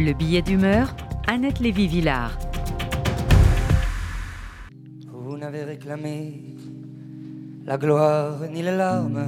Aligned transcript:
Le 0.00 0.12
billet 0.12 0.42
d'humeur, 0.42 0.94
Annette 1.26 1.58
Lévy-Villard. 1.58 2.38
Vous 5.12 5.36
n'avez 5.36 5.64
réclamé 5.64 6.54
la 7.66 7.76
gloire 7.76 8.38
ni 8.52 8.62
les 8.62 8.76
larmes, 8.76 9.26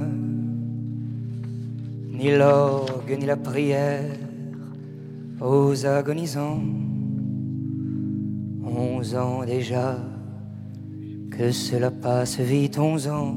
ni 2.07 2.31
l'orgue 2.31 3.17
ni 3.19 3.25
la 3.25 3.35
prière 3.35 4.15
aux 5.41 5.85
agonisants. 5.85 6.63
Onze 8.63 9.13
ans 9.15 9.43
déjà, 9.43 9.97
que 11.31 11.51
cela 11.51 11.91
passe 11.91 12.39
vite, 12.39 12.79
onze 12.79 13.09
ans. 13.09 13.35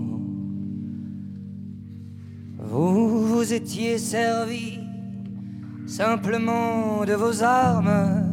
Vous 2.58 3.26
vous 3.26 3.52
étiez 3.52 3.98
servi 3.98 4.83
simplement 5.86 7.04
de 7.04 7.14
vos 7.14 7.42
armes. 7.42 8.30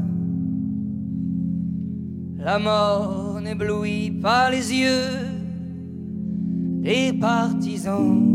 La 2.37 2.57
mort 2.59 3.39
n'éblouit 3.41 4.11
pas 4.11 4.49
les 4.49 4.73
yeux 4.73 5.31
des 6.81 7.13
partisans. 7.13 8.31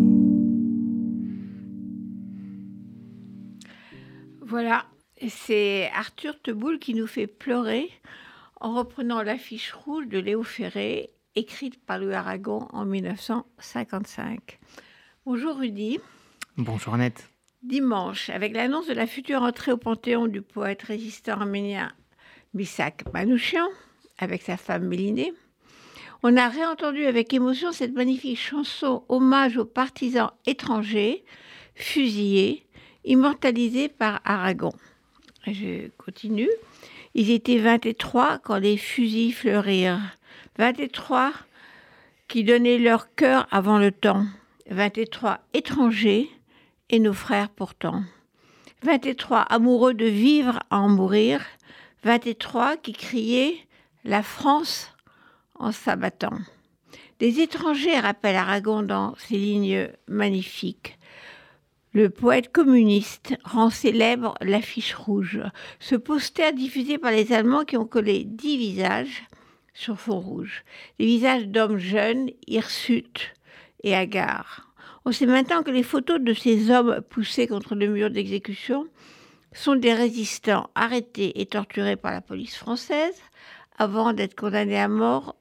Voilà, 4.41 4.86
c'est 5.28 5.91
Arthur 5.92 6.41
Teboul 6.41 6.78
qui 6.78 6.94
nous 6.94 7.08
fait 7.08 7.27
pleurer 7.27 7.91
en 8.60 8.74
reprenant 8.74 9.22
l'affiche 9.22 9.72
rouge 9.72 10.06
de 10.06 10.19
Léo 10.19 10.44
Ferré, 10.44 11.10
écrite 11.34 11.84
par 11.84 11.98
Louis 11.98 12.14
Aragon 12.14 12.69
en 12.70 12.84
1955. 12.84 14.60
Bonjour 15.27 15.56
Rudy. 15.56 15.98
Bonjour 16.56 16.94
Annette. 16.94 17.35
Dimanche, 17.62 18.30
avec 18.30 18.55
l'annonce 18.55 18.87
de 18.87 18.95
la 18.95 19.06
future 19.06 19.42
entrée 19.42 19.73
au 19.73 19.77
Panthéon 19.77 20.27
du 20.27 20.42
poète 20.42 20.83
résistant 20.83 21.33
arménien 21.33 21.91
Misak 22.55 23.05
Manouchian, 23.12 23.67
avec 24.19 24.42
sa 24.42 24.56
femme 24.56 24.86
Mélinée, 24.86 25.33
on 26.22 26.36
a 26.36 26.48
réentendu 26.48 27.06
avec 27.06 27.33
émotion 27.34 27.72
cette 27.72 27.92
magnifique 27.92 28.39
chanson 28.39 29.05
hommage 29.08 29.56
aux 29.56 29.64
partisans 29.64 30.30
étrangers, 30.47 31.25
fusillés, 31.75 32.67
immortalisés 33.05 33.89
par 33.89 34.20
Aragon. 34.25 34.73
Je 35.47 35.89
continue. 35.98 36.50
Ils 37.14 37.30
étaient 37.30 37.58
23 37.58 38.39
quand 38.39 38.58
les 38.58 38.77
fusils 38.77 39.33
fleurirent. 39.33 40.00
23 40.58 41.33
qui 42.28 42.45
donnaient 42.45 42.78
leur 42.78 43.14
cœur 43.14 43.47
avant 43.50 43.78
le 43.78 43.92
temps. 43.92 44.25
23 44.70 45.41
étrangers 45.55 46.30
et 46.91 46.98
nos 46.98 47.12
frères 47.12 47.48
pourtant. 47.48 48.03
23 48.83 49.41
amoureux 49.41 49.95
de 49.95 50.06
vivre 50.06 50.61
à 50.70 50.79
en 50.79 50.89
mourir. 50.89 51.41
23 52.05 52.77
qui 52.77 52.92
criaient 52.92 53.56
La 54.05 54.23
France 54.23 54.92
en 55.55 55.73
s'abattant. 55.73 56.39
Des 57.19 57.41
étrangers 57.41 57.98
rappellent 57.98 58.37
Aragon 58.37 58.83
dans 58.83 59.14
ses 59.17 59.37
lignes 59.37 59.89
magnifiques. 60.07 60.98
Le 61.95 62.11
poète 62.11 62.53
communiste 62.53 63.34
rend 63.42 63.70
célèbre 63.70 64.34
l'affiche 64.42 64.95
rouge, 64.95 65.41
ce 65.81 65.97
poster 65.97 66.53
diffusé 66.53 66.98
par 66.98 67.11
les 67.11 67.33
Allemands 67.33 67.64
qui 67.64 67.79
ont 67.79 67.87
collé 67.87 68.25
dix 68.25 68.59
visages 68.59 69.25
sur 69.73 69.98
fond 69.98 70.20
rouge. 70.20 70.62
Des 70.98 71.07
visages 71.07 71.48
d'hommes 71.48 71.79
jeunes, 71.79 72.31
hirsutes 72.47 73.33
et 73.83 73.97
hagards. 73.97 74.69
On 75.05 75.12
sait 75.12 75.27
maintenant 75.27 75.62
que 75.62 75.70
les 75.70 75.83
photos 75.83 76.20
de 76.20 76.34
ces 76.34 76.70
hommes 76.70 77.01
poussés 77.09 77.47
contre 77.47 77.75
le 77.75 77.89
mur 77.89 78.11
d'exécution 78.11 78.87
sont 79.53 79.77
des 79.77 79.95
résistants 79.95 80.70
arrêtés 80.75 81.41
et 81.41 81.47
torturés 81.47 81.97
par 81.97 82.12
la 82.12 82.20
police 82.20 82.56
française 82.56 83.20
avant 83.79 84.12
d'être 84.12 84.34
condamnés 84.34 84.79
à 84.79 84.89
mort 84.89 85.37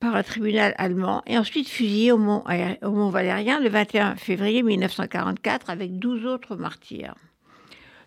par 0.00 0.14
un 0.14 0.22
tribunal 0.22 0.74
allemand 0.78 1.22
et 1.26 1.36
ensuite 1.36 1.68
fusillé 1.68 2.12
au 2.12 2.18
Mont, 2.18 3.10
Valérien 3.10 3.60
le 3.60 3.68
21 3.68 4.16
février 4.16 4.62
1944 4.62 5.70
avec 5.70 5.98
12 5.98 6.26
autres 6.26 6.56
martyrs. 6.56 7.14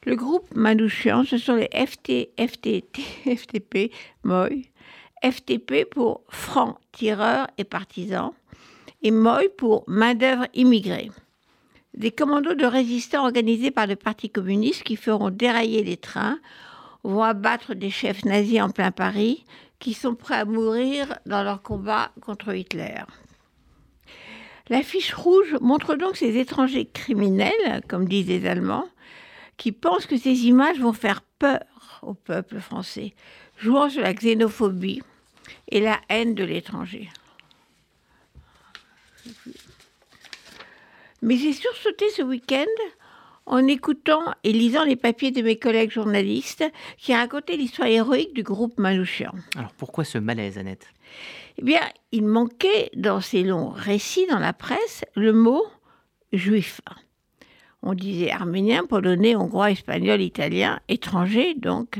Le 0.06 0.16
groupe 0.16 0.47
Manouchian, 0.56 1.23
ce 1.25 1.38
sont 1.38 1.56
les 1.56 1.69
FT, 1.73 2.31
FTP, 2.40 3.91
MOI, 4.23 4.50
FTP 5.23 5.85
pour 5.90 6.22
francs, 6.29 6.78
tireurs 6.91 7.47
et 7.57 7.63
partisans, 7.63 8.31
et 9.01 9.12
MOI 9.12 9.50
pour 9.57 9.84
main-d'œuvre 9.88 10.47
immigrée. 10.53 11.12
Des 11.94 12.12
commandos 12.12 12.53
de 12.53 12.66
résistants 12.66 13.23
organisés 13.23 13.72
par 13.72 13.88
le 13.88 13.95
Parti 13.95 14.29
communiste 14.29 14.84
qui 14.84 14.95
feront 14.95 15.29
dérailler 15.29 15.84
les 15.84 15.97
trains, 15.97 16.39
vont 17.03 17.23
abattre 17.23 17.73
des 17.73 17.90
chefs 17.90 18.25
nazis 18.25 18.61
en 18.61 18.69
plein 18.69 18.91
Paris 18.91 19.44
qui 19.79 19.94
sont 19.94 20.16
prêts 20.16 20.35
à 20.35 20.45
mourir 20.45 21.17
dans 21.25 21.44
leur 21.44 21.61
combat 21.63 22.11
contre 22.22 22.53
Hitler. 22.53 23.01
L'affiche 24.69 25.13
rouge 25.13 25.57
montre 25.59 25.95
donc 25.95 26.16
ces 26.16 26.38
étrangers 26.38 26.85
criminels, 26.85 27.81
comme 27.88 28.07
disent 28.07 28.28
les 28.28 28.47
Allemands, 28.47 28.88
qui 29.57 29.72
pensent 29.72 30.06
que 30.06 30.17
ces 30.17 30.45
images 30.45 30.79
vont 30.79 30.94
faire 30.94 31.22
peur 31.40 31.59
au 32.03 32.13
peuple 32.13 32.59
français, 32.59 33.13
jouant 33.57 33.90
sur 33.90 34.01
la 34.01 34.13
xénophobie 34.13 35.01
et 35.69 35.81
la 35.81 36.00
haine 36.09 36.35
de 36.35 36.44
l'étranger. 36.44 37.09
Mais 41.21 41.37
j'ai 41.37 41.53
sursauté 41.53 42.09
ce 42.09 42.21
week-end 42.21 42.65
en 43.45 43.67
écoutant 43.67 44.23
et 44.43 44.53
lisant 44.53 44.83
les 44.83 44.95
papiers 44.95 45.31
de 45.31 45.41
mes 45.41 45.57
collègues 45.57 45.91
journalistes 45.91 46.63
qui 46.97 47.13
racontaient 47.13 47.57
l'histoire 47.57 47.87
héroïque 47.87 48.33
du 48.33 48.43
groupe 48.43 48.79
Manouchian. 48.79 49.33
Alors 49.55 49.73
pourquoi 49.73 50.03
ce 50.03 50.17
malaise, 50.17 50.57
Annette? 50.57 50.87
Eh 51.57 51.63
bien, 51.63 51.81
il 52.11 52.25
manquait 52.25 52.89
dans 52.95 53.19
ces 53.19 53.43
longs 53.43 53.69
récits 53.69 54.27
dans 54.27 54.39
la 54.39 54.53
presse 54.53 55.03
le 55.15 55.33
mot 55.33 55.63
juif. 56.31 56.81
On 57.83 57.93
disait 57.93 58.31
arménien, 58.31 58.85
polonais, 58.85 59.35
hongrois, 59.35 59.71
espagnol, 59.71 60.21
italien, 60.21 60.79
étranger 60.87 61.55
donc. 61.55 61.99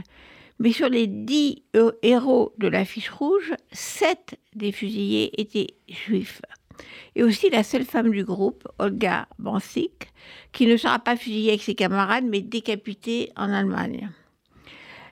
Mais 0.60 0.72
sur 0.72 0.90
les 0.90 1.08
dix 1.08 1.64
héros 2.04 2.54
de 2.60 2.68
l'affiche 2.68 3.10
rouge, 3.10 3.54
sept 3.72 4.40
des 4.56 4.72
fusillés 4.72 5.42
étaient 5.42 5.76
juifs 5.88 6.42
et 7.16 7.24
aussi 7.24 7.50
la 7.50 7.64
seule 7.64 7.86
femme 7.86 8.12
du 8.12 8.24
groupe, 8.24 8.68
Olga 8.80 9.28
Bansik, 9.40 10.08
qui 10.52 10.66
ne 10.68 10.78
sera 10.78 11.00
pas 11.00 11.16
fusillée 11.16 11.50
avec 11.50 11.64
ses 11.64 11.76
camarades, 11.76 12.26
mais 12.26 12.42
décapitée 12.42 13.32
en 13.36 13.52
Allemagne. 13.52 14.10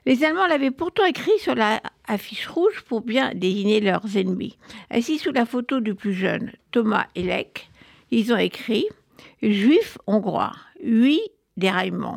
Les 0.06 0.24
Allemands 0.24 0.46
l'avaient 0.46 0.70
pourtant 0.70 1.04
écrit 1.04 1.38
sur 1.38 1.54
la 1.54 1.82
affiche 2.06 2.46
rouge 2.46 2.82
pour 2.86 3.02
bien 3.02 3.32
désigner 3.34 3.80
leurs 3.80 4.16
ennemis. 4.16 4.56
Assis 4.88 5.18
sous 5.18 5.32
la 5.32 5.44
photo 5.44 5.80
du 5.80 5.94
plus 5.94 6.14
jeune, 6.14 6.52
Thomas 6.70 7.06
Elek, 7.14 7.68
ils 8.10 8.32
ont 8.32 8.38
écrit 8.38 8.86
Juif 9.42 9.98
hongrois, 10.06 10.52
huit 10.82 11.22
déraillements. 11.56 12.16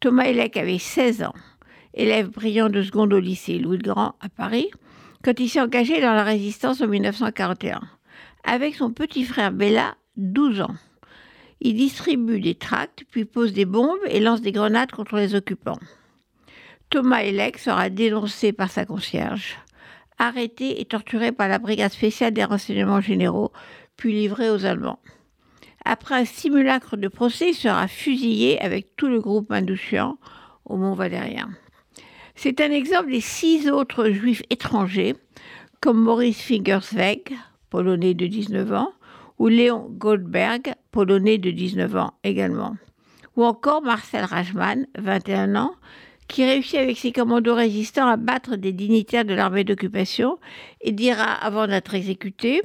Thomas 0.00 0.24
Elek 0.24 0.56
avait 0.56 0.78
16 0.78 1.22
ans, 1.22 1.34
élève 1.94 2.30
brillant 2.30 2.70
de 2.70 2.82
seconde 2.82 3.12
au 3.12 3.20
lycée 3.20 3.58
Louis 3.58 3.76
le 3.76 3.82
Grand 3.82 4.14
à 4.20 4.28
Paris, 4.28 4.70
quand 5.22 5.38
il 5.38 5.48
s'est 5.48 5.60
engagé 5.60 6.00
dans 6.00 6.14
la 6.14 6.24
résistance 6.24 6.80
en 6.80 6.88
1941 6.88 7.80
avec 8.46 8.76
son 8.76 8.92
petit 8.92 9.24
frère 9.24 9.52
Bella, 9.52 9.96
12 10.16 10.62
ans. 10.62 10.76
Il 11.60 11.74
distribue 11.74 12.40
des 12.40 12.54
tracts, 12.54 13.04
puis 13.10 13.24
pose 13.24 13.52
des 13.52 13.64
bombes 13.64 13.98
et 14.08 14.20
lance 14.20 14.40
des 14.40 14.52
grenades 14.52 14.92
contre 14.92 15.16
les 15.16 15.34
occupants. 15.34 15.80
Thomas 16.88 17.22
Elec 17.22 17.58
sera 17.58 17.90
dénoncé 17.90 18.52
par 18.52 18.70
sa 18.70 18.86
concierge, 18.86 19.56
arrêté 20.18 20.80
et 20.80 20.84
torturé 20.84 21.32
par 21.32 21.48
la 21.48 21.58
brigade 21.58 21.92
spéciale 21.92 22.32
des 22.32 22.44
renseignements 22.44 23.00
généraux, 23.00 23.52
puis 23.96 24.12
livré 24.12 24.48
aux 24.50 24.64
Allemands. 24.64 25.00
Après 25.84 26.14
un 26.14 26.24
simulacre 26.24 26.96
de 26.96 27.08
procès, 27.08 27.50
il 27.50 27.54
sera 27.54 27.88
fusillé 27.88 28.60
avec 28.60 28.96
tout 28.96 29.08
le 29.08 29.20
groupe 29.20 29.50
Mandouchian 29.50 30.18
au 30.64 30.76
Mont 30.76 30.94
Valérien. 30.94 31.50
C'est 32.34 32.60
un 32.60 32.70
exemple 32.70 33.10
des 33.10 33.20
six 33.20 33.70
autres 33.70 34.10
juifs 34.10 34.42
étrangers, 34.50 35.16
comme 35.80 36.00
Maurice 36.00 36.42
Fingersweg, 36.42 37.32
polonais 37.76 38.14
de 38.14 38.26
19 38.26 38.72
ans, 38.72 38.94
ou 39.38 39.48
Léon 39.48 39.88
Goldberg, 39.90 40.72
polonais 40.92 41.36
de 41.36 41.50
19 41.50 41.94
ans 41.96 42.14
également, 42.24 42.74
ou 43.36 43.44
encore 43.44 43.82
Marcel 43.82 44.24
Rajman, 44.24 44.86
21 44.96 45.56
ans, 45.56 45.74
qui 46.26 46.46
réussit 46.46 46.78
avec 46.78 46.96
ses 46.96 47.12
commandos 47.12 47.54
résistants 47.54 48.06
à 48.06 48.16
battre 48.16 48.56
des 48.56 48.72
dignitaires 48.72 49.26
de 49.26 49.34
l'armée 49.34 49.62
d'occupation 49.62 50.38
et 50.80 50.90
dira 50.90 51.30
avant 51.30 51.66
d'être 51.66 51.94
exécuté 51.94 52.62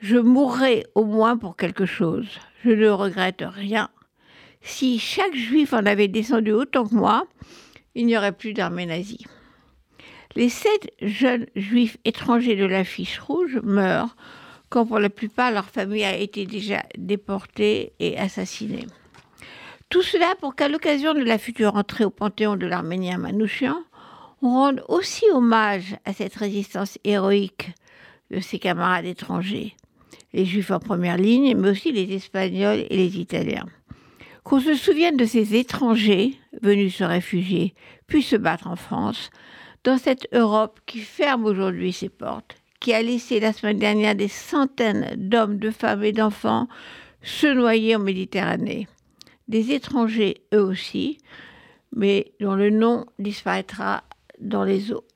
Je 0.00 0.16
mourrai 0.16 0.84
au 0.96 1.04
moins 1.04 1.36
pour 1.36 1.54
quelque 1.54 1.86
chose. 1.86 2.26
Je 2.64 2.70
ne 2.70 2.88
regrette 2.88 3.44
rien. 3.46 3.88
Si 4.62 4.98
chaque 4.98 5.36
juif 5.36 5.72
en 5.72 5.86
avait 5.86 6.08
descendu 6.08 6.50
autant 6.50 6.84
que 6.88 6.94
moi, 6.96 7.24
il 7.94 8.06
n'y 8.06 8.16
aurait 8.16 8.32
plus 8.32 8.52
d'armée 8.52 8.86
nazie. 8.86 9.24
Les 10.36 10.48
sept 10.48 10.92
jeunes 11.00 11.46
juifs 11.56 11.96
étrangers 12.04 12.56
de 12.56 12.64
l'affiche 12.64 13.18
rouge 13.18 13.58
meurent 13.62 14.16
quand 14.68 14.86
pour 14.86 14.98
la 14.98 15.10
plupart 15.10 15.50
leur 15.50 15.70
famille 15.70 16.04
a 16.04 16.16
été 16.16 16.44
déjà 16.44 16.82
déportée 16.96 17.92
et 17.98 18.18
assassinée. 18.18 18.86
Tout 19.88 20.02
cela 20.02 20.34
pour 20.40 20.54
qu'à 20.54 20.68
l'occasion 20.68 21.14
de 21.14 21.22
la 21.22 21.38
future 21.38 21.76
entrée 21.76 22.04
au 22.04 22.10
Panthéon 22.10 22.56
de 22.56 22.66
l'Arménien 22.66 23.16
Manouchian, 23.16 23.78
on 24.42 24.50
rende 24.50 24.84
aussi 24.88 25.24
hommage 25.32 25.96
à 26.04 26.12
cette 26.12 26.34
résistance 26.34 26.98
héroïque 27.04 27.70
de 28.30 28.40
ses 28.40 28.58
camarades 28.58 29.06
étrangers, 29.06 29.74
les 30.34 30.44
Juifs 30.44 30.70
en 30.70 30.78
première 30.78 31.16
ligne, 31.16 31.56
mais 31.56 31.70
aussi 31.70 31.90
les 31.90 32.14
Espagnols 32.14 32.84
et 32.90 32.96
les 32.96 33.18
Italiens. 33.18 33.66
Qu'on 34.44 34.60
se 34.60 34.74
souvienne 34.74 35.16
de 35.16 35.24
ces 35.24 35.56
étrangers 35.56 36.34
venus 36.62 36.96
se 36.96 37.04
réfugier, 37.04 37.74
puis 38.06 38.22
se 38.22 38.36
battre 38.36 38.66
en 38.66 38.76
France, 38.76 39.30
dans 39.88 39.96
cette 39.96 40.28
Europe 40.34 40.80
qui 40.84 40.98
ferme 40.98 41.46
aujourd'hui 41.46 41.94
ses 41.94 42.10
portes, 42.10 42.56
qui 42.78 42.92
a 42.92 43.00
laissé 43.00 43.40
la 43.40 43.54
semaine 43.54 43.78
dernière 43.78 44.14
des 44.14 44.28
centaines 44.28 45.14
d'hommes, 45.16 45.56
de 45.56 45.70
femmes 45.70 46.04
et 46.04 46.12
d'enfants 46.12 46.68
se 47.22 47.46
noyer 47.46 47.96
en 47.96 48.00
Méditerranée. 48.00 48.86
Des 49.48 49.72
étrangers, 49.72 50.42
eux 50.52 50.60
aussi, 50.60 51.16
mais 51.96 52.34
dont 52.38 52.54
le 52.54 52.68
nom 52.68 53.06
disparaîtra 53.18 54.04
dans 54.38 54.62
les 54.62 54.92
eaux. 54.92 55.06